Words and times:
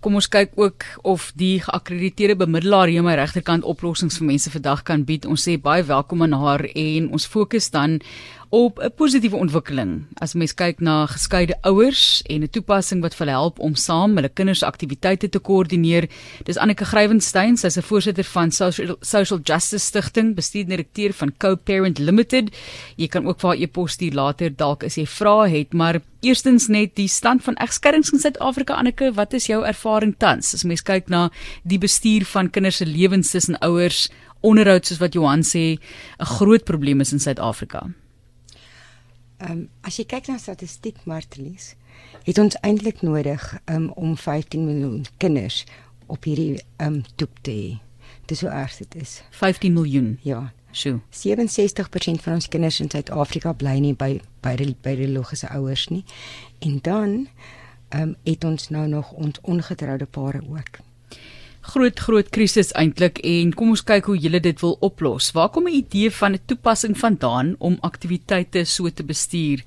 kom 0.00 0.14
ons 0.14 0.28
kyk 0.30 0.52
ook 0.56 0.84
of 1.02 1.32
die 1.38 1.58
geakkrediteerde 1.64 2.36
bemiddelaar 2.44 2.90
hier 2.90 3.02
aan 3.02 3.08
my 3.08 3.16
regterkant 3.18 3.66
oplossings 3.66 4.18
vir 4.20 4.28
mense 4.30 4.50
vandag 4.50 4.84
kan 4.86 5.04
bied. 5.08 5.26
Ons 5.26 5.46
sê 5.48 5.56
baie 5.58 5.82
welkom 5.82 6.22
aan 6.22 6.36
haar 6.38 6.62
en 6.70 7.08
ons 7.10 7.26
fokus 7.26 7.70
dan 7.74 7.98
op 8.50 8.78
'n 8.78 8.92
positiewe 8.96 9.36
ontwikkeling. 9.36 10.06
As 10.14 10.34
mens 10.34 10.54
kyk 10.54 10.80
na 10.80 11.06
geskeide 11.06 11.58
ouers 11.60 12.22
en 12.22 12.42
'n 12.42 12.50
toepassing 12.50 13.00
wat 13.00 13.16
hulle 13.18 13.30
help 13.30 13.58
om 13.58 13.74
saam 13.74 14.14
hulle 14.14 14.28
kinders 14.28 14.62
aktiwiteite 14.62 15.28
te 15.28 15.38
koördineer. 15.38 16.08
Dis 16.44 16.56
Anneke 16.56 16.84
Grywenstein, 16.84 17.56
sy's 17.56 17.76
'n 17.76 17.82
voorsitter 17.82 18.24
van 18.24 18.50
Social, 18.50 18.96
Social 19.00 19.40
Justice 19.42 19.84
Stichting, 19.84 20.34
bestuurdirekteur 20.34 21.12
van 21.12 21.32
Co-Parent 21.36 21.98
Limited. 21.98 22.56
Jy 22.96 23.06
kan 23.06 23.26
ook 23.26 23.40
vir 23.40 23.48
haar 23.48 23.58
e-pos 23.58 23.92
stuur 23.92 24.12
later 24.12 24.56
dalk 24.56 24.84
as 24.84 24.94
jy 24.94 25.06
vrae 25.06 25.48
het, 25.48 25.72
maar 25.72 26.00
eerstens 26.20 26.68
net 26.68 26.94
die 26.94 27.08
stand 27.08 27.42
van 27.42 27.54
egskeidings 27.54 28.12
in 28.12 28.18
Suid-Afrika. 28.18 28.74
Anneke, 28.74 29.12
wat 29.12 29.32
is 29.32 29.46
jou 29.46 29.64
ervaring 29.64 30.14
tans 30.18 30.54
as 30.54 30.64
mens 30.64 30.82
kyk 30.82 31.08
na 31.08 31.30
die 31.64 31.78
bestuur 31.78 32.24
van 32.24 32.50
kinders 32.50 32.76
se 32.76 32.86
lewens 32.86 33.30
tussen 33.30 33.58
ouers? 33.58 34.08
Onderhoud 34.40 34.86
soos 34.86 34.98
wat 34.98 35.12
Johan 35.12 35.42
sê, 35.42 35.78
'n 36.20 36.24
groot 36.24 36.64
probleem 36.64 37.00
is 37.00 37.12
in 37.12 37.18
Suid-Afrika. 37.18 37.90
Ehm 39.38 39.50
um, 39.52 39.68
as 39.86 39.96
jy 40.00 40.04
kyk 40.10 40.26
na 40.28 40.38
statistiek 40.42 40.96
Martelies, 41.06 41.74
het 42.26 42.38
ons 42.42 42.56
eintlik 42.66 43.02
nodig 43.06 43.44
um, 43.70 43.90
om 43.94 44.16
15 44.16 44.64
miljoen 44.66 45.04
kinders 45.22 45.64
op 46.06 46.24
hierdie 46.26 46.58
ehm 46.76 46.98
um, 46.98 47.02
toep 47.14 47.38
te 47.46 47.54
hê. 47.54 47.68
Dis 48.26 48.40
hoe 48.40 48.50
erg 48.50 48.76
dit 48.76 48.96
is. 49.02 49.22
15 49.30 49.72
miljoen. 49.72 50.18
Ja. 50.22 50.52
Sjoe. 50.72 50.98
67% 51.14 52.22
van 52.24 52.34
ons 52.34 52.48
kinders 52.48 52.80
in 52.80 52.90
Suid-Afrika 52.90 53.52
bly 53.52 53.78
nie 53.80 53.94
by 53.94 54.18
by 54.42 54.56
die 54.58 54.74
by 54.82 54.96
die 54.98 55.08
logiese 55.08 55.48
ouers 55.54 55.86
nie. 55.88 56.04
En 56.58 56.78
dan 56.82 57.16
ehm 57.88 58.02
um, 58.02 58.16
het 58.24 58.44
ons 58.44 58.68
nou 58.68 58.86
nog 58.88 59.12
ons 59.12 59.40
ongetroude 59.42 60.06
pare 60.06 60.42
ook 60.48 60.82
groot 61.68 62.00
groot 62.00 62.28
krisis 62.32 62.70
eintlik 62.80 63.18
en 63.28 63.50
kom 63.56 63.74
ons 63.74 63.84
kyk 63.84 64.06
hoe 64.08 64.16
julle 64.16 64.40
dit 64.40 64.62
wil 64.64 64.76
oplos. 64.84 65.32
Waar 65.36 65.50
kom 65.52 65.68
'n 65.68 65.80
idee 65.82 66.10
van 66.10 66.32
'n 66.32 66.46
toepassing 66.46 66.96
vandaan 66.98 67.54
om 67.58 67.76
aktiwiteite 67.80 68.64
so 68.64 68.90
te 68.90 69.04
bestuur 69.04 69.62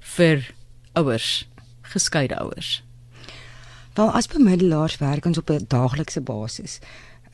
vir 0.00 0.54
ouers, 0.94 1.48
geskeide 1.82 2.38
ouers? 2.38 2.82
Wel 3.94 4.10
as 4.10 4.26
bemiddelaars 4.26 4.98
werk 4.98 5.24
ons 5.24 5.38
op 5.38 5.50
'n 5.50 5.64
daaglikse 5.68 6.20
basis. 6.20 6.80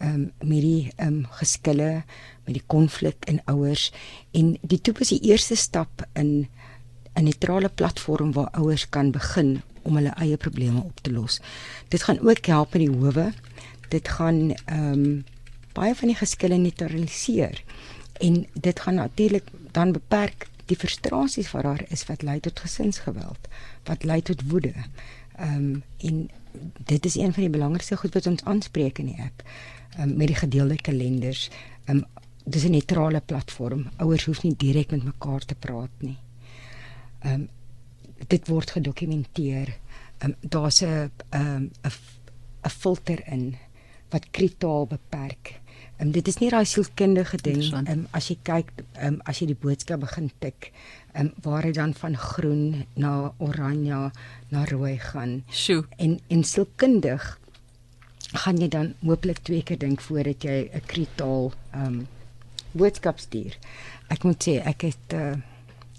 Um, 0.01 0.33
met 0.41 0.61
die 0.61 0.93
um, 0.97 1.27
geskille, 1.31 2.05
met 2.45 2.55
die 2.55 2.63
konflik 2.67 3.17
in 3.27 3.41
ouers 3.45 3.93
en 4.31 4.57
die 4.63 4.81
toep 4.81 5.01
is 5.01 5.09
die 5.09 5.21
eerste 5.31 5.57
stap 5.57 6.07
in 6.15 6.49
'n 7.15 7.25
neutrale 7.25 7.69
platform 7.69 8.33
waar 8.33 8.51
ouers 8.51 8.89
kan 8.89 9.11
begin 9.11 9.63
om 9.83 9.97
hulle 9.97 10.15
eie 10.21 10.37
probleme 10.37 10.83
op 10.83 11.01
te 11.01 11.13
los. 11.13 11.41
Dit 11.89 12.03
gaan 12.03 12.21
ook 12.21 12.47
help 12.47 12.73
met 12.73 12.83
die 12.87 12.97
howe 12.97 13.33
dit 13.89 14.09
gaan 14.09 14.55
ehm 14.65 14.93
um, 14.93 15.25
baie 15.73 15.95
van 15.95 16.11
die 16.11 16.19
geskille 16.19 16.57
neutraliseer 16.59 17.63
en 18.21 18.47
dit 18.53 18.81
gaan 18.81 18.95
natuurlik 18.95 19.51
dan 19.73 19.93
beperk 19.93 20.49
die 20.67 20.77
frustrasies 20.77 21.51
wat 21.51 21.63
daar 21.63 21.85
is 21.89 22.05
wat 22.09 22.23
lei 22.23 22.41
tot 22.41 22.61
gesinsgeweld, 22.61 23.49
wat 23.85 24.05
lei 24.05 24.23
tot 24.23 24.43
woede. 24.51 24.75
Ehm 25.37 25.55
um, 25.55 25.83
en 25.99 26.31
dit 26.85 27.05
is 27.05 27.15
een 27.15 27.33
van 27.33 27.43
die 27.43 27.53
belangrikste 27.53 27.97
goed 27.97 28.15
wat 28.15 28.27
ons 28.27 28.45
aanspreek 28.45 28.99
in 28.99 29.13
die 29.13 29.23
app. 29.23 29.43
Um, 29.99 30.17
met 30.17 30.27
die 30.27 30.37
gedeelde 30.37 30.77
kalenders. 30.77 31.51
Ehm 31.85 31.97
um, 31.97 32.05
dis 32.45 32.65
'n 32.65 32.71
neutrale 32.71 33.21
platform. 33.21 33.89
Ouers 33.97 34.25
hoef 34.25 34.43
nie 34.43 34.55
direk 34.57 34.91
met 34.91 35.05
mekaar 35.05 35.45
te 35.45 35.55
praat 35.55 35.91
nie. 35.99 36.19
Ehm 37.19 37.35
um, 37.35 37.49
dit 38.27 38.49
word 38.49 38.71
gedokumenteer. 38.71 39.77
Ehm 40.19 40.31
um, 40.31 40.35
daar's 40.41 40.81
'n 40.83 41.11
ehm 41.31 41.63
'n 41.63 41.93
'n 42.63 42.71
filter 42.71 43.27
in 43.27 43.57
wat 44.11 44.31
kritaal 44.31 44.87
beperk. 44.87 45.59
Um, 45.99 46.13
dit 46.15 46.29
is 46.31 46.39
nie 46.39 46.51
daai 46.51 46.67
sielkundige 46.69 47.41
ding 47.43 47.63
um, 47.75 48.07
as 48.15 48.29
jy 48.31 48.37
kyk 48.47 48.71
um, 49.03 49.19
as 49.27 49.41
jy 49.41 49.49
die 49.51 49.59
boodskap 49.59 50.05
begin 50.05 50.31
tik 50.43 50.71
um, 51.19 51.33
waar 51.43 51.67
dit 51.67 51.75
dan 51.75 51.95
van 51.99 52.15
groen 52.17 52.85
na 52.95 53.33
oranje 53.43 54.11
na 54.55 54.65
rooi 54.71 54.97
gaan. 55.03 55.43
Sjoe. 55.51 55.85
En 55.99 56.19
en 56.31 56.45
sielkundig 56.45 57.27
gaan 58.45 58.63
jy 58.63 58.69
dan 58.69 58.95
hooplik 59.03 59.43
twee 59.43 59.65
keer 59.67 59.81
dink 59.83 60.01
voordat 60.05 60.45
jy 60.45 60.71
'n 60.71 60.87
kritaal 60.87 61.53
um, 61.75 62.07
boodskap 62.73 63.19
stuur. 63.19 63.59
Ek 64.09 64.23
moet 64.25 64.39
sê 64.45 64.61
ek 64.63 64.83
het 64.83 65.13
'n 65.13 65.43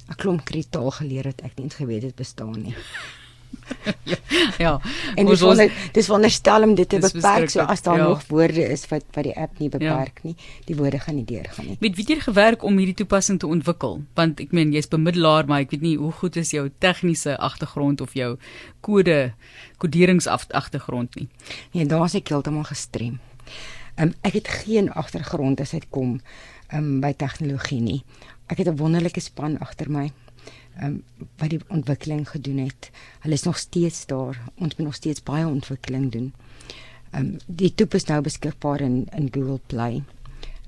uh, 0.09 0.16
klomp 0.16 0.45
kritaal 0.45 0.91
geleer 0.91 1.25
het 1.25 1.41
ek 1.41 1.59
nie 1.59 1.69
geweet 1.69 2.01
dit 2.01 2.16
bestaan 2.16 2.62
nie. 2.62 2.75
ja. 4.65 4.81
En 5.15 5.25
dis 5.25 5.41
wonder, 5.41 5.71
dis 5.93 6.07
wonderstel 6.07 6.63
om 6.63 6.75
dit 6.75 6.89
te 6.89 6.99
beperk 7.03 7.49
so 7.49 7.59
as 7.59 7.81
daar 7.85 7.97
ja. 7.97 8.07
nog 8.07 8.23
woorde 8.27 8.63
is 8.71 8.85
wat 8.89 9.05
wat 9.15 9.23
die 9.27 9.35
app 9.37 9.59
nie 9.59 9.69
beperk 9.69 10.21
ja. 10.23 10.29
nie. 10.29 10.35
Die 10.65 10.75
woorde 10.75 10.99
gaan 10.99 11.15
nie 11.15 11.25
deurgaan 11.25 11.71
nie. 11.71 11.77
Met 11.79 11.95
wie 11.97 12.05
het 12.07 12.13
jy 12.15 12.19
gewerk 12.25 12.63
om 12.63 12.77
hierdie 12.77 12.97
toepassing 13.01 13.39
te 13.39 13.47
ontwikkel? 13.47 14.01
Want 14.19 14.41
ek 14.43 14.53
meen 14.55 14.73
jy's 14.75 14.89
bemiddelaar, 14.91 15.49
maar 15.49 15.65
ek 15.65 15.73
weet 15.75 15.85
nie 15.85 15.95
hoe 16.01 16.11
goed 16.21 16.39
is 16.39 16.53
jou 16.55 16.67
tegniese 16.83 17.38
agtergrond 17.38 18.01
of 18.01 18.15
jou 18.17 18.35
kode 18.85 19.33
koderingsagtergrond 19.79 21.15
nie. 21.15 21.29
Nee, 21.73 21.85
daar's 21.89 22.17
ek 22.19 22.33
heeltemal 22.33 22.67
gestrem. 22.67 23.19
Um, 23.99 24.13
ek 24.23 24.39
het 24.39 24.47
geen 24.63 24.91
agtergrond 24.95 25.59
as 25.63 25.75
dit 25.75 25.85
kom 25.91 26.19
um, 26.73 26.99
by 27.03 27.13
tegnologie 27.17 27.81
nie. 27.83 28.01
Ek 28.49 28.57
het 28.57 28.67
'n 28.67 28.77
wonderlike 28.77 29.21
span 29.21 29.59
agter 29.59 29.89
my 29.91 30.09
um, 30.81 31.03
wat 31.37 31.49
die 31.49 31.59
ontwikkeling 31.67 32.29
gedoen 32.29 32.57
het. 32.57 32.91
Hulle 33.19 33.33
is 33.33 33.43
nog 33.43 33.57
steeds 33.57 34.05
daar. 34.05 34.41
Ons 34.55 34.75
moet 34.75 34.85
nog 34.85 34.95
steeds 34.95 35.23
baie 35.23 35.47
ontwikkeling 35.47 36.11
doen. 36.11 36.33
Ehm 37.11 37.25
um, 37.25 37.37
die 37.45 37.73
toep 37.73 37.93
is 37.93 38.05
nou 38.05 38.21
beskikbaar 38.21 38.81
in 38.81 39.07
in 39.15 39.29
Google 39.31 39.59
Play. 39.65 40.03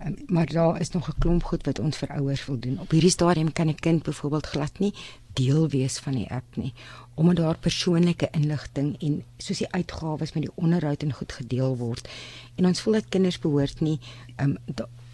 Um, 0.05 0.15
maar 0.27 0.45
daar 0.45 0.79
is 0.79 0.89
nog 0.89 1.07
'n 1.07 1.19
klomp 1.19 1.43
goed 1.43 1.65
wat 1.65 1.79
ons 1.79 1.97
vir 1.97 2.09
ouers 2.09 2.45
wil 2.45 2.59
doen. 2.59 2.79
Op 2.79 2.91
hierdie 2.91 3.09
stadium 3.09 3.53
kan 3.53 3.67
'n 3.67 3.75
kind 3.75 4.03
byvoorbeeld 4.03 4.45
glad 4.45 4.79
nie 4.79 4.93
deel 5.33 5.69
wees 5.69 5.99
van 5.99 6.13
die 6.13 6.29
app 6.29 6.55
nie 6.55 6.73
omdat 7.13 7.35
daar 7.35 7.57
persoonlike 7.57 8.27
inligting 8.31 8.95
en 9.01 9.23
soos 9.37 9.57
die 9.57 9.71
uitgawes 9.71 10.33
met 10.33 10.43
die 10.47 10.55
onderhoud 10.55 11.03
en 11.03 11.13
goed 11.13 11.31
gedeel 11.31 11.77
word. 11.77 12.09
En 12.55 12.65
ons 12.65 12.81
voel 12.81 12.93
dat 12.93 13.09
kinders 13.09 13.39
behoort 13.39 13.79
nie 13.79 13.99
um, 14.41 14.57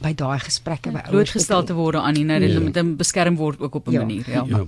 by 0.02 0.13
daai 0.13 0.40
gesprekke 0.40 0.91
by 0.91 1.00
ouers 1.00 1.09
blootgestel 1.09 1.63
te 1.63 1.74
word 1.74 1.96
aan 1.96 2.13
nie, 2.13 2.25
nou 2.28 2.40
dit 2.40 2.53
moet 2.62 2.75
ja. 2.75 2.84
beskerm 2.84 3.35
word 3.35 3.59
ook 3.59 3.75
op 3.75 3.88
'n 3.88 3.91
ja. 3.91 4.00
manier, 4.00 4.30
ja. 4.30 4.46
ja. 4.47 4.66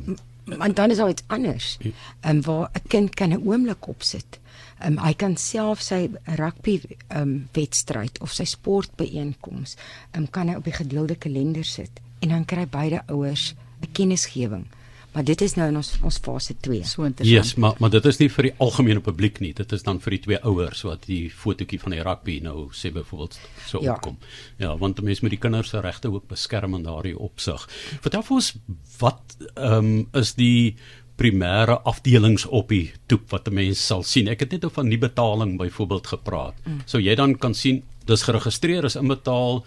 Maar 0.57 0.73
dan 0.73 0.90
is 0.90 0.97
daar 0.97 1.09
iets 1.09 1.23
anders. 1.28 1.78
Ja. 1.79 1.91
Ehm 2.22 2.35
um, 2.35 2.41
waar 2.41 2.69
'n 2.73 2.88
kind 2.88 3.16
kan 3.16 3.29
'n 3.29 3.41
oomblik 3.45 3.88
opsit. 3.88 4.39
Ehm 4.79 4.97
um, 4.97 5.06
hy 5.06 5.13
kan 5.13 5.38
self 5.38 5.81
sy 5.81 6.09
rugby 6.23 6.81
ehm 7.07 7.22
um, 7.22 7.47
wedstryd 7.51 8.19
of 8.19 8.31
sy 8.31 8.44
sportbyeenkoms 8.44 9.75
ehm 10.12 10.22
um, 10.22 10.29
kan 10.29 10.47
hy 10.47 10.56
op 10.56 10.63
die 10.63 10.73
gedeelde 10.73 11.16
kalender 11.16 11.66
sit 11.66 11.91
en 12.19 12.29
dan 12.29 12.45
kry 12.45 12.68
beide 12.68 13.01
ouers 13.07 13.56
'n 13.81 13.91
kennisgewing 13.91 14.66
Maar 15.13 15.25
dit 15.25 15.41
is 15.41 15.55
nou 15.57 15.67
in 15.71 15.77
ons 15.79 15.89
ons 16.05 16.19
fase 16.21 16.53
2. 16.61 16.83
So 16.85 17.07
interessant. 17.07 17.29
Ja, 17.29 17.41
yes, 17.41 17.55
maar 17.55 17.75
maar 17.81 17.89
dit 17.89 18.05
is 18.05 18.19
nie 18.21 18.29
vir 18.29 18.49
die 18.49 18.53
algemene 18.61 19.01
publiek 19.01 19.39
nie. 19.43 19.53
Dit 19.57 19.73
is 19.73 19.83
dan 19.83 19.99
vir 20.03 20.17
die 20.17 20.21
twee 20.27 20.39
ouers 20.45 20.83
wat 20.85 21.07
die 21.09 21.23
fotootjie 21.33 21.81
van 21.81 21.95
die 21.95 22.03
rugby 22.05 22.39
nou 22.45 22.69
sê 22.77 22.93
byvoorbeeld 22.93 23.39
so 23.65 23.81
ja. 23.81 23.95
opkom. 23.95 24.19
Ja, 24.61 24.75
want 24.77 25.01
mense 25.01 25.25
met 25.25 25.33
die 25.33 25.41
kinders 25.41 25.73
se 25.73 25.81
regte 25.81 26.11
ook 26.13 26.29
beskerm 26.29 26.77
in 26.77 26.85
daardie 26.85 27.17
opsig. 27.17 27.65
Vertel 28.05 28.25
vir 28.29 28.39
ons 28.41 28.53
wat 28.99 29.37
ehm 29.55 29.77
um, 29.77 29.93
is 30.13 30.35
die 30.37 30.75
primêre 31.19 31.81
afdelings 31.89 32.45
op 32.45 32.69
die 32.71 32.93
toep 33.11 33.29
wat 33.33 33.47
'n 33.49 33.53
mens 33.53 33.85
sal 33.85 34.03
sien. 34.03 34.27
Ek 34.27 34.39
het 34.39 34.51
net 34.51 34.63
oor 34.63 34.71
van 34.71 34.89
die 34.89 34.97
betaling 34.97 35.57
byvoorbeeld 35.57 36.07
gepraat. 36.07 36.55
Mm. 36.65 36.81
So 36.85 36.99
jy 36.99 37.15
dan 37.15 37.35
kan 37.37 37.53
sien 37.53 37.83
dis 38.05 38.23
geregistreer 38.23 38.85
is 38.85 38.95
inbetaal 38.95 39.65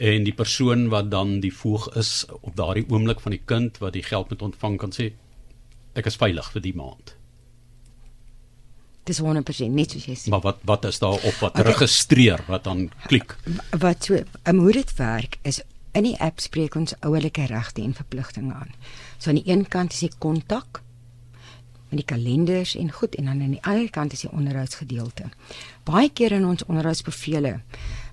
en 0.00 0.24
die 0.24 0.34
persoon 0.34 0.88
wat 0.88 1.10
dan 1.12 1.40
die 1.44 1.52
voog 1.52 1.90
is 2.00 2.24
op 2.40 2.54
daardie 2.56 2.86
oomblik 2.88 3.20
van 3.20 3.34
die 3.36 3.42
kind 3.44 3.78
wat 3.82 3.92
die 3.92 4.04
geld 4.06 4.30
moet 4.32 4.42
ontvang 4.48 4.78
kan 4.80 4.94
sê 4.96 5.10
ek 5.98 6.06
is 6.08 6.16
veilig 6.16 6.46
vir 6.54 6.64
die 6.64 6.76
maand. 6.76 7.16
Dis 9.08 9.20
100% 9.20 9.74
net 9.74 9.92
soos 9.92 10.06
jy 10.06 10.16
sê. 10.16 10.32
Maar 10.32 10.44
wat 10.46 10.62
wat 10.68 10.86
is 10.88 11.00
daar 11.02 11.18
op 11.18 11.42
wat 11.42 11.52
okay. 11.52 11.66
registreer 11.72 12.44
wat 12.48 12.64
dan 12.64 12.86
klik? 13.08 13.36
Wat 13.76 14.08
so 14.08 14.20
um, 14.44 14.62
hoe 14.64 14.72
dit 14.76 14.94
werk 14.96 15.36
is 15.42 15.60
in 15.92 16.06
die 16.06 16.16
app 16.22 16.40
spreek 16.40 16.76
ons 16.78 16.94
ouerlike 17.04 17.48
regte 17.50 17.82
en 17.82 17.96
verpligtinge 17.96 18.54
aan. 18.54 18.72
So 19.18 19.32
aan 19.32 19.40
die 19.42 19.50
een 19.50 19.66
kant 19.68 19.92
is 19.92 20.04
die 20.06 20.12
kontak 20.18 20.80
met 21.90 21.98
die 21.98 22.06
kalenders 22.06 22.76
en 22.78 22.92
goed 22.94 23.16
en 23.18 23.26
dan 23.26 23.42
aan 23.42 23.56
die 23.56 23.64
ander 23.66 23.90
kant 23.90 24.12
is 24.14 24.22
die 24.24 24.30
onderhoudsgedeelte. 24.30 25.26
Baie 25.84 26.08
keer 26.14 26.36
in 26.38 26.46
ons 26.46 26.64
onderhoudsbevele 26.68 27.58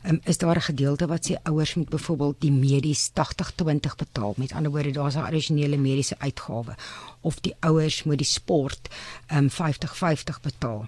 um, 0.05 0.19
is 0.23 0.37
daar 0.37 0.55
'n 0.55 0.61
gedeelte 0.61 1.07
wat 1.07 1.29
sê 1.29 1.35
ouers 1.43 1.75
moet 1.75 1.89
byvoorbeeld 1.89 2.35
die 2.39 2.51
medies 2.51 3.09
80-20 3.13 3.95
betaal. 3.95 4.33
Met 4.37 4.51
ander 4.51 4.71
woorde, 4.71 4.91
daar's 4.91 5.15
'n 5.15 5.19
addisionele 5.19 5.77
mediese 5.77 6.19
uitgawe 6.19 6.75
of 7.21 7.39
die 7.39 7.55
ouers 7.59 8.03
moet 8.03 8.17
die 8.17 8.27
sport 8.27 8.89
um, 9.31 9.49
50-50 9.49 10.41
betaal. 10.41 10.85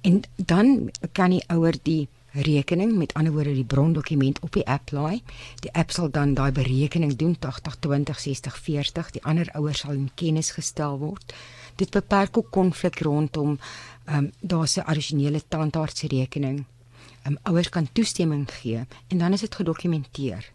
En 0.00 0.22
dan 0.36 0.90
kan 1.12 1.30
die 1.30 1.44
ouer 1.46 1.74
die 1.82 2.08
rekening, 2.36 2.96
met 2.96 3.14
ander 3.14 3.32
woorde 3.32 3.54
die 3.54 3.64
brondokument 3.64 4.40
op 4.40 4.52
die 4.52 4.66
app 4.66 4.90
laai. 4.90 5.22
Die 5.64 5.72
app 5.72 5.90
sal 5.90 6.10
dan 6.10 6.34
daai 6.34 6.52
berekening 6.52 7.16
doen 7.16 7.36
80 7.38 7.76
20 7.80 8.20
60 8.20 8.58
40. 8.58 9.10
Die 9.10 9.24
ander 9.24 9.48
ouers 9.52 9.78
sal 9.78 9.92
in 9.92 10.10
kennis 10.14 10.50
gestel 10.50 10.98
word. 10.98 11.34
Dit 11.76 11.90
beperk 11.90 12.36
ook 12.36 12.50
konflik 12.50 13.00
rondom 13.00 13.58
ehm 14.04 14.18
um, 14.18 14.32
daar's 14.40 14.76
'n 14.76 14.86
addisionele 14.86 15.42
tandartsrekening. 15.48 16.64
Um, 17.26 17.38
ouers 17.42 17.68
kan 17.68 17.88
toestemming 17.92 18.46
gee 18.50 18.84
en 19.08 19.18
dan 19.18 19.32
is 19.32 19.40
dit 19.40 19.54
gedokumenteer. 19.54 20.52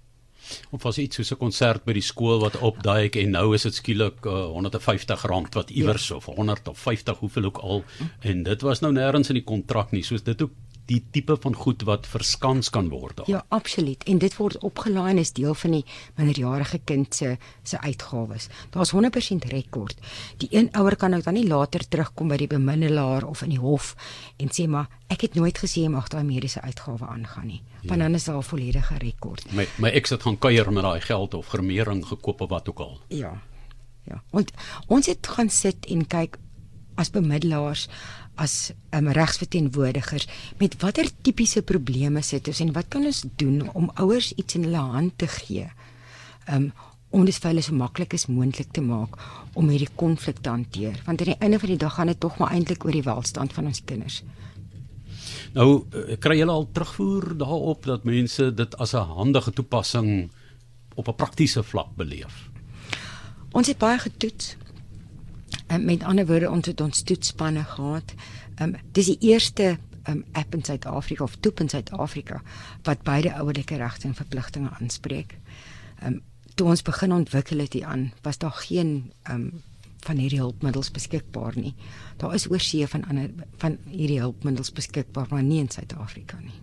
Of 0.70 0.84
was 0.84 0.98
iets 0.98 1.16
soos 1.16 1.32
'n 1.32 1.38
konsert 1.38 1.84
by 1.84 1.94
die 1.94 2.02
skool 2.02 2.40
wat 2.40 2.58
opduik 2.58 3.16
en 3.16 3.30
nou 3.30 3.54
is 3.54 3.62
dit 3.62 3.76
skielik 3.76 4.26
uh, 4.26 4.46
150 4.56 5.22
rand 5.22 5.54
wat 5.54 5.70
iewers 5.70 6.08
ja. 6.08 6.16
of 6.16 6.26
100 6.26 6.68
of 6.68 6.80
50 6.80 7.18
hoeveel 7.20 7.46
ook 7.46 7.58
al 7.58 7.84
en 8.20 8.44
dit 8.44 8.62
was 8.62 8.80
nou 8.80 8.94
nêrens 8.94 9.30
in 9.30 9.36
die 9.36 9.44
kontrak 9.44 9.92
nie 9.92 10.04
soos 10.04 10.24
dit 10.24 10.42
ook 10.42 10.52
die 10.92 11.02
tipe 11.16 11.38
van 11.40 11.56
goed 11.56 11.86
wat 11.88 12.08
verskans 12.10 12.70
kan 12.74 12.90
word 12.92 13.22
daar. 13.22 13.30
Ja, 13.30 13.42
absoluut. 13.50 14.04
En 14.10 14.20
dit 14.22 14.36
word 14.38 14.58
opgelaai 14.66 15.10
en 15.14 15.22
is 15.22 15.34
deel 15.38 15.56
van 15.64 15.78
die 15.78 15.84
minderjarige 16.20 16.82
kind 16.86 17.16
se 17.16 17.38
se 17.64 17.80
uitgawes. 17.80 18.50
Daar's 18.76 18.94
100% 18.96 19.48
rekord. 19.54 20.00
Die 20.38 20.50
een 20.52 20.72
ouer 20.72 20.96
kan 20.96 21.14
ook 21.14 21.24
dan 21.24 21.38
nie 21.40 21.48
later 21.48 21.88
terugkom 21.88 22.32
by 22.32 22.40
die 22.42 22.50
bemiddelaar 22.52 23.28
of 23.28 23.44
in 23.46 23.56
die 23.56 23.62
hof 23.62 23.94
en 24.38 24.52
sê 24.52 24.68
maar 24.68 24.90
ek 25.12 25.28
het 25.28 25.36
nooit 25.36 25.58
gesê 25.64 25.88
mag 25.92 26.10
daai 26.12 26.24
mediese 26.24 26.62
uitgawe 26.62 27.08
aangaan 27.08 27.48
nie. 27.48 27.62
Want 27.84 28.00
ja. 28.00 28.06
dan 28.06 28.16
is 28.16 28.24
daar 28.24 28.38
'n 28.38 28.44
volledige 28.44 28.98
rekord. 28.98 29.52
My 29.52 29.68
my 29.78 29.90
ex 29.90 30.10
het 30.10 30.22
gaan 30.22 30.38
kuier 30.38 30.72
met 30.74 30.84
daai 30.84 31.02
geld 31.02 31.34
of 31.34 31.48
gremering 31.48 32.06
gekoop 32.06 32.42
of 32.42 32.50
wat 32.50 32.70
ook 32.70 32.80
al. 32.80 33.00
Ja. 33.08 33.42
Ja. 34.04 34.24
Want 34.30 34.52
ons 34.88 35.06
het 35.06 35.28
gaan 35.28 35.50
sit 35.50 35.86
en 35.86 36.08
kyk 36.08 36.38
as 36.96 37.10
bemiddelaars 37.10 37.88
as 38.36 38.72
um, 38.96 39.08
regsverteenwoordigers 39.08 40.28
met 40.60 40.78
watter 40.82 41.10
tipiese 41.22 41.62
probleme 41.62 42.22
sit 42.22 42.48
ons 42.48 42.62
en 42.64 42.74
wat 42.74 42.88
kan 42.90 43.06
ons 43.06 43.26
doen 43.36 43.62
om 43.74 43.92
ouers 43.96 44.32
iets 44.36 44.56
in 44.56 44.64
hulle 44.64 44.86
hand 44.96 45.18
te 45.18 45.28
gee 45.28 45.68
um, 46.52 46.72
om 47.12 47.26
dit 47.28 47.36
vir 47.36 47.52
hulle 47.52 47.64
so 47.66 47.76
maklik 47.76 48.14
as 48.16 48.30
moontlik 48.32 48.72
te 48.72 48.82
maak 48.82 49.18
om 49.60 49.70
hierdie 49.70 49.92
konflik 49.96 50.40
te 50.42 50.50
hanteer 50.50 51.02
want 51.06 51.22
aan 51.22 51.34
die 51.34 51.40
einde 51.40 51.60
van 51.60 51.74
die 51.74 51.82
dag 51.82 51.98
gaan 51.98 52.08
dit 52.14 52.20
tog 52.20 52.38
maar 52.40 52.56
eintlik 52.56 52.86
oor 52.86 52.96
die 52.96 53.08
welstand 53.08 53.54
van 53.54 53.68
ons 53.72 53.84
kinders. 53.86 54.22
Nou 55.56 55.84
eh, 55.92 56.16
kry 56.20 56.38
julle 56.40 56.56
al 56.56 56.70
terugvoer 56.72 57.34
daarop 57.38 57.88
dat 57.90 58.08
mense 58.08 58.54
dit 58.56 58.78
as 58.80 58.94
'n 58.96 59.12
handige 59.18 59.52
toepassing 59.52 60.32
op 60.96 61.08
'n 61.08 61.16
praktiese 61.16 61.64
vlak 61.64 61.96
beleef. 61.96 62.50
Ons 63.52 63.68
het 63.68 63.78
baie 63.78 64.00
getoets. 64.00 64.56
Um, 65.72 65.86
met 65.86 66.04
ander 66.04 66.26
woorde 66.28 66.50
ons 66.50 66.68
het 66.68 66.82
ons 66.82 67.04
toetspanne 67.04 67.64
gehad. 67.64 68.14
Ehm 68.56 68.74
um, 68.74 68.76
dis 68.92 69.06
die 69.06 69.18
eerste 69.32 69.78
um, 70.10 70.24
app 70.32 70.56
in 70.56 70.64
Suid-Afrika 70.64 71.24
of 71.24 71.36
toep 71.40 71.60
in 71.60 71.70
Suid-Afrika 71.70 72.42
wat 72.84 73.04
beide 73.04 73.34
ouerlike 73.34 73.76
regte 73.76 74.08
en 74.08 74.16
verpligtinge 74.16 74.70
aanspreek. 74.80 75.38
Ehm 76.02 76.14
um, 76.14 76.22
toe 76.56 76.68
ons 76.68 76.82
begin 76.82 77.14
ontwikkel 77.14 77.60
het 77.64 77.74
hier 77.74 77.86
aan, 77.86 78.12
was 78.22 78.38
daar 78.38 78.58
geen 78.68 79.12
ehm 79.24 79.36
um, 79.36 79.62
van 80.02 80.18
hierdie 80.18 80.40
hulpmiddels 80.40 80.92
beskikbaar 80.92 81.54
nie. 81.56 81.76
Daar 82.18 82.34
is 82.34 82.50
oorsee 82.50 82.88
van 82.88 83.04
ander 83.06 83.30
van 83.62 83.78
hierdie 83.86 84.20
hulpmiddels 84.20 84.72
beskikbaar, 84.72 85.28
maar 85.30 85.44
nie 85.44 85.60
in 85.60 85.70
Suid-Afrika 85.70 86.40
nie. 86.42 86.58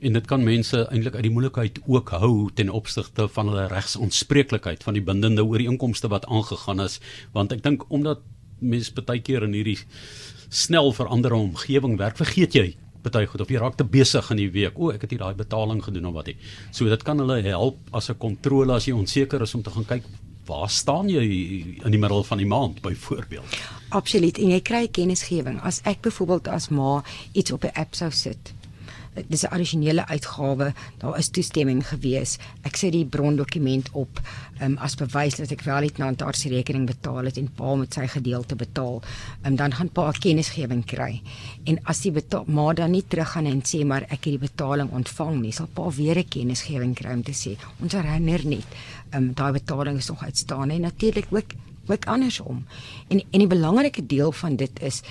En 0.00 0.12
dit 0.12 0.26
kan 0.26 0.44
mense 0.44 0.86
eintlik 0.90 1.14
uit 1.14 1.22
die 1.22 1.32
moeilikheid 1.32 1.80
ook 1.86 2.10
hou 2.10 2.50
ten 2.54 2.70
opsigte 2.70 3.28
van 3.28 3.48
hulle 3.48 3.66
regsonspreeklikheid 3.72 4.82
van 4.82 4.94
die 4.94 5.02
bindende 5.02 5.44
ooreenkomste 5.44 6.08
wat 6.08 6.26
aangegaan 6.26 6.80
is, 6.80 7.00
want 7.32 7.52
ek 7.52 7.62
dink 7.62 7.88
omdat 7.88 8.22
mense 8.62 8.94
baie 8.94 9.20
keer 9.20 9.42
in 9.42 9.52
hierdie 9.52 9.78
snel 10.52 10.92
veranderde 10.92 11.36
omgewing 11.36 11.98
werk, 11.98 12.16
vergeet 12.20 12.54
jy 12.54 12.74
baie 13.02 13.26
goed 13.26 13.42
of 13.42 13.50
jy 13.50 13.58
raak 13.58 13.76
te 13.76 13.84
besig 13.84 14.30
in 14.30 14.38
die 14.38 14.50
week. 14.54 14.78
O, 14.78 14.92
ek 14.94 15.02
het 15.02 15.14
hier 15.14 15.22
daai 15.24 15.34
betaling 15.34 15.82
gedoen 15.82 16.06
of 16.06 16.14
wat 16.14 16.30
nie. 16.30 16.36
So 16.70 16.86
dit 16.90 17.02
kan 17.02 17.18
hulle 17.18 17.42
help 17.42 17.78
as 17.92 18.10
'n 18.10 18.18
kontrole 18.18 18.74
as 18.74 18.86
jy 18.86 18.94
onseker 18.94 19.42
is 19.42 19.54
om 19.54 19.62
te 19.62 19.70
gaan 19.70 19.84
kyk 19.84 20.04
waar 20.46 20.70
staan 20.70 21.08
jy 21.08 21.22
in 21.84 21.90
die 21.90 21.98
middel 21.98 22.24
van 22.24 22.38
die 22.38 22.46
maand 22.46 22.80
byvoorbeeld. 22.82 23.58
Absoluut. 23.90 24.38
En 24.38 24.50
jy 24.50 24.60
kry 24.60 24.88
kennisgewing. 24.88 25.60
As 25.62 25.80
ek 25.84 26.00
byvoorbeeld 26.02 26.48
as 26.48 26.68
ma 26.68 27.02
iets 27.32 27.52
op 27.52 27.64
'n 27.64 27.74
app 27.74 27.94
sou 27.94 28.10
sit 28.10 28.54
dis 29.28 29.42
'n 29.42 29.52
addisionele 29.52 30.06
uitgawe. 30.06 30.72
Daar 30.98 31.18
is 31.18 31.28
toestemming 31.28 31.86
gewees. 31.88 32.38
Ek 32.62 32.76
sit 32.76 32.92
die 32.92 33.04
brondokument 33.04 33.90
op 33.92 34.20
um, 34.62 34.76
as 34.78 34.94
bewys 34.94 35.36
dat 35.36 35.50
ek 35.50 35.62
wel 35.62 35.80
die 35.80 35.92
tandarts 35.92 36.44
rekening 36.44 36.86
betaal 36.86 37.24
het 37.24 37.36
en 37.36 37.50
pa 37.54 37.74
met 37.74 37.94
sy 37.94 38.06
gedeelte 38.06 38.56
betaal. 38.56 39.02
Um, 39.46 39.56
dan 39.56 39.74
gaan 39.74 39.88
pa 39.88 40.10
kennisgewing 40.10 40.84
kry. 40.84 41.22
En 41.64 41.78
as 41.84 42.00
die 42.00 42.12
ma 42.46 42.72
dan 42.72 42.90
nie 42.90 43.04
teruggaan 43.08 43.46
en 43.46 43.62
sê 43.62 43.84
maar 43.84 44.02
ek 44.02 44.24
het 44.24 44.38
die 44.38 44.38
betaling 44.38 44.90
ontvang 44.90 45.40
nie, 45.40 45.52
sal 45.52 45.66
pa 45.66 45.90
weer 45.90 46.18
'n 46.18 46.28
kennisgewing 46.28 46.94
kry 46.94 47.12
om 47.12 47.22
te 47.22 47.32
sê 47.32 47.56
ons 47.80 47.92
herinner 47.92 48.46
net 48.46 48.66
um, 49.14 49.32
daai 49.34 49.52
betaling 49.52 49.98
is 49.98 50.08
nog 50.08 50.24
uitstaande 50.24 50.74
en 50.74 50.80
natuurlik 50.80 51.26
ook 51.30 51.52
ook 51.86 52.04
andersom. 52.06 52.64
En 53.08 53.22
en 53.30 53.38
die 53.38 53.46
belangrike 53.46 54.06
deel 54.06 54.32
van 54.32 54.56
dit 54.56 54.80
is 54.80 55.02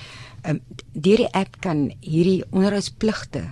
um, 0.48 0.62
deur 0.94 1.18
die 1.18 1.34
app 1.34 1.58
kan 1.60 1.92
hierdie 2.00 2.44
onderhoudspligte 2.50 3.44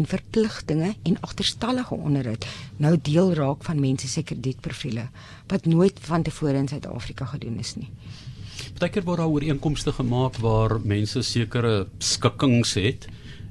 en 0.00 0.08
verpligtinge 0.08 0.94
en 1.02 1.20
agterstallige 1.26 1.94
onderhoud 1.94 2.46
nou 2.80 2.94
deel 3.10 3.34
raak 3.36 3.64
van 3.68 3.80
mense 3.82 4.08
se 4.08 4.24
kredietprofiele 4.24 5.06
wat 5.52 5.68
nooit 5.68 6.00
van 6.08 6.24
tevore 6.24 6.58
in 6.58 6.68
Suid-Afrika 6.70 7.28
gedoen 7.34 7.58
is 7.60 7.74
nie. 7.76 7.90
Partykeer 8.76 9.04
word 9.04 9.20
daar 9.20 9.32
ooreenkomste 9.32 9.92
gemaak 9.92 10.38
waar 10.40 10.78
mense 10.84 11.22
sekere 11.26 11.88
skikkings 11.98 12.76
het 12.80 13.08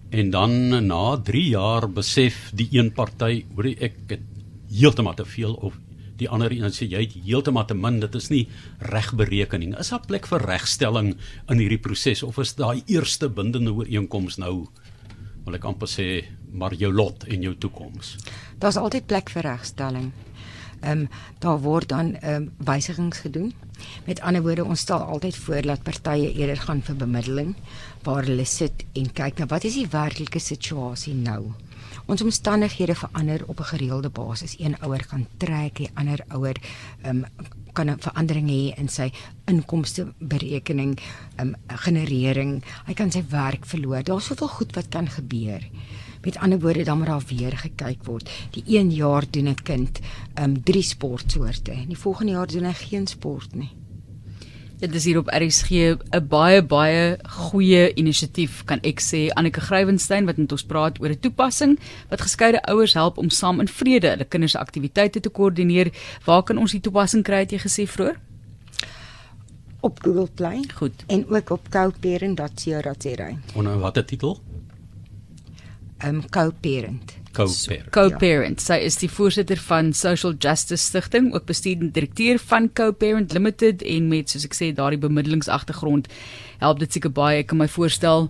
en 0.09 0.31
dan 0.33 0.55
na 0.87 1.03
3 1.21 1.43
jaar 1.51 1.85
besef 1.89 2.49
die 2.57 2.67
een 2.73 2.89
party, 2.97 3.43
hoorie 3.53 3.75
ek 3.77 3.99
het 4.09 4.25
heeltemal 4.73 5.17
te 5.17 5.25
veel 5.25 5.53
of 5.53 5.77
die 6.19 6.29
ander 6.29 6.51
een 6.51 6.73
sê 6.73 6.87
jy 6.89 7.03
het 7.05 7.15
heeltemal 7.25 7.67
te 7.69 7.77
min, 7.77 8.01
dit 8.01 8.15
is 8.17 8.29
nie 8.33 8.43
regberekening. 8.91 9.75
Is 9.79 9.93
daar 9.93 10.03
plek 10.05 10.27
vir 10.27 10.43
regstelling 10.49 11.13
in 11.47 11.61
hierdie 11.61 11.79
proses 11.81 12.23
of 12.25 12.41
is 12.41 12.55
daai 12.57 12.81
eerste 12.87 13.29
bindende 13.29 13.71
ooreenkoms 13.75 14.39
nou 14.41 14.67
wil 15.45 15.57
ek 15.57 15.65
amper 15.69 15.89
sê 15.89 16.09
maar 16.51 16.73
jou 16.73 16.93
lot 16.93 17.23
en 17.23 17.41
jou 17.41 17.55
toekoms. 17.57 18.15
Daar's 18.57 18.77
altyd 18.77 19.05
plek 19.05 19.29
vir 19.29 19.41
regstelling. 19.41 20.11
Ehm 20.79 20.91
um, 20.91 21.07
daar 21.39 21.59
word 21.59 21.89
dan 21.89 22.15
ehm 22.15 22.35
um, 22.35 22.51
wysigings 22.57 23.17
gedoen. 23.17 23.53
Met 24.05 24.21
ander 24.21 24.41
woorde, 24.41 24.65
ons 24.65 24.79
stel 24.79 24.99
altyd 24.99 25.35
voor 25.35 25.61
dat 25.61 25.83
partye 25.83 26.33
eerder 26.33 26.57
gaan 26.57 26.81
vir 26.81 26.95
bemiddeling 26.95 27.55
waar 28.03 28.23
hulle 28.23 28.45
sit 28.45 28.85
en 28.93 29.11
kyk 29.11 29.39
na 29.39 29.45
wat 29.45 29.63
is 29.63 29.73
die 29.73 29.87
werklike 29.91 30.39
situasie 30.39 31.13
nou. 31.15 31.51
Ons 32.05 32.21
omstandighede 32.21 32.95
verander 32.95 33.43
op 33.47 33.59
'n 33.59 33.71
gereelde 33.73 34.09
basis. 34.09 34.55
Een 34.59 34.81
ouer 34.81 35.05
kan 35.05 35.27
trek, 35.37 35.75
die 35.75 35.89
ander 35.93 36.23
ouer 36.27 36.55
ehm 37.01 37.17
um, 37.17 37.25
kan 37.73 37.89
'n 37.89 37.99
verandering 37.99 38.49
hê 38.49 38.77
in 38.77 38.87
sy 38.87 39.11
inkomste 39.45 40.13
berekening, 40.17 40.99
ehm 41.35 41.47
um, 41.47 41.55
generering. 41.67 42.63
Hy 42.85 42.93
kan 42.93 43.11
sy 43.11 43.23
werk 43.29 43.65
verloor. 43.65 44.03
Daar's 44.03 44.25
soveel 44.25 44.47
goed 44.47 44.75
wat 44.75 44.89
kan 44.89 45.09
gebeur. 45.09 45.61
Met 46.21 46.37
ander 46.37 46.59
woorde, 46.59 46.83
dan 46.83 46.97
moet 46.97 47.07
daar 47.07 47.23
weer 47.27 47.57
gekyk 47.57 48.03
word. 48.03 48.29
Die 48.51 48.63
een 48.77 48.91
jaar 48.91 49.23
doen 49.29 49.47
'n 49.47 49.63
kind 49.63 49.99
ehm 50.33 50.49
um, 50.49 50.63
drie 50.63 50.83
sportsoorte 50.83 51.71
en 51.71 51.87
die 51.87 51.97
volgende 51.97 52.31
jaar 52.31 52.47
doen 52.47 52.63
hy 52.63 52.73
geen 52.73 53.07
sport 53.07 53.55
nie. 53.55 53.71
Dit 54.79 54.93
is 54.95 55.03
hier 55.03 55.17
op 55.17 55.27
RSG 55.27 55.69
'n 55.69 56.27
baie 56.27 56.63
baie 56.63 57.17
goeie 57.29 57.93
inisiatief 57.93 58.63
kan 58.63 58.79
ek 58.81 59.01
sê 59.01 59.27
Anneke 59.33 59.61
Grywenstein 59.61 60.25
wat 60.25 60.37
met 60.37 60.51
ons 60.51 60.63
praat 60.63 61.01
oor 61.01 61.09
'n 61.09 61.19
toepassing 61.19 61.79
wat 62.09 62.21
geskeide 62.21 62.61
ouers 62.61 62.93
help 62.93 63.17
om 63.17 63.29
saam 63.29 63.59
in 63.59 63.67
vrede 63.67 64.07
hulle 64.07 64.23
kinders 64.25 64.51
se 64.51 64.57
aktiwiteite 64.57 65.19
te 65.19 65.29
koördineer. 65.29 65.91
Waar 66.25 66.43
kan 66.43 66.57
ons 66.57 66.71
die 66.71 66.81
toepassing 66.81 67.23
kry 67.23 67.39
het 67.39 67.51
jy 67.51 67.59
gesê 67.59 67.87
vroeër? 67.87 68.19
Op 69.79 69.99
Google 70.01 70.27
Play. 70.33 70.63
Goed. 70.75 71.03
En 71.07 71.29
ook 71.29 71.49
op 71.49 71.69
coparent.co.za. 71.69 73.29
Onder 73.55 73.79
watter 73.79 74.05
titel? 74.05 74.39
Um, 76.03 76.23
Co-parent 76.29 77.19
co-parent. 77.31 77.91
Co-parent. 77.91 78.59
Ja. 78.59 78.65
Sy 78.65 78.77
is 78.85 78.97
die 79.01 79.09
voorsitter 79.11 79.59
van 79.61 79.93
Social 79.93 80.35
Justice 80.39 80.83
Stichting, 80.83 81.31
ook 81.33 81.45
bestuurende 81.45 81.93
direkteur 81.95 82.39
van 82.39 82.69
Co-parent 82.73 83.33
Limited 83.33 83.83
en 83.85 84.09
met 84.11 84.29
soos 84.29 84.47
ek 84.47 84.57
sê 84.57 84.71
daardie 84.75 85.01
bemiddelingsagtergrond 85.01 86.09
help 86.59 86.81
dit 86.81 86.97
seker 86.97 87.13
baie. 87.13 87.43
Ek 87.43 87.51
kan 87.51 87.61
my 87.61 87.69
voorstel 87.71 88.29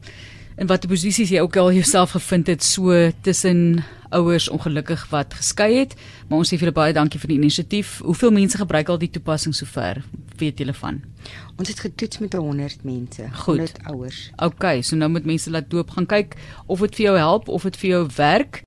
in 0.60 0.68
watter 0.68 0.92
posisies 0.92 1.32
jy 1.32 1.40
ook 1.40 1.56
al 1.56 1.72
jouself 1.72 2.18
gevind 2.18 2.50
het 2.52 2.64
so 2.64 2.92
tussen 3.24 3.80
ouers 4.10 4.50
ongelukkig 4.50 5.06
wat 5.10 5.34
geskei 5.38 5.70
het. 5.78 5.94
Maar 6.28 6.42
ons 6.42 6.50
sê 6.52 6.58
vir 6.58 6.68
julle 6.68 6.76
baie 6.76 6.96
dankie 6.96 7.20
vir 7.22 7.32
die 7.32 7.38
inisiatief. 7.40 8.00
Hoeveel 8.04 8.34
mense 8.36 8.60
gebruik 8.60 8.90
al 8.90 9.00
die 9.00 9.12
toepassing 9.14 9.56
sover? 9.56 10.02
Weet 10.40 10.60
julle 10.60 10.74
van? 10.76 11.00
Ons 11.60 11.72
het 11.72 11.80
getoets 11.84 12.20
met 12.24 12.34
100 12.34 12.84
mense, 12.88 13.28
Goed. 13.44 13.62
100 13.62 13.80
ouers. 13.92 14.20
OK, 14.44 14.66
so 14.84 15.00
nou 15.00 15.10
moet 15.14 15.28
mense 15.28 15.52
laat 15.52 15.70
doop 15.72 15.92
gaan 15.96 16.08
kyk 16.10 16.36
of 16.66 16.84
dit 16.88 17.00
vir 17.00 17.06
jou 17.06 17.16
help 17.20 17.48
of 17.48 17.68
dit 17.68 17.80
vir 17.84 17.90
jou 17.90 18.04
werk. 18.18 18.58